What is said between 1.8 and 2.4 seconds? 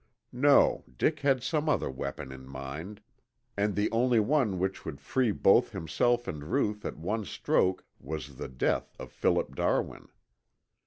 weapon